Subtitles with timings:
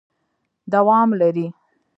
[0.73, 1.47] دوام لري...